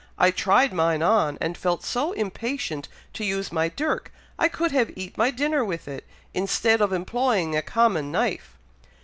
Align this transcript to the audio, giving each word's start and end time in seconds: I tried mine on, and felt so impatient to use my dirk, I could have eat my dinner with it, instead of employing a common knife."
I 0.17 0.31
tried 0.31 0.73
mine 0.73 1.03
on, 1.03 1.37
and 1.39 1.55
felt 1.55 1.83
so 1.83 2.11
impatient 2.13 2.87
to 3.13 3.23
use 3.23 3.51
my 3.51 3.69
dirk, 3.69 4.11
I 4.39 4.47
could 4.47 4.71
have 4.71 4.89
eat 4.97 5.15
my 5.15 5.29
dinner 5.29 5.63
with 5.63 5.87
it, 5.87 6.07
instead 6.33 6.81
of 6.81 6.91
employing 6.91 7.55
a 7.55 7.61
common 7.61 8.11
knife." 8.11 8.57